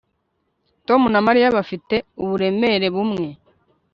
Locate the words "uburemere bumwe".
2.21-3.27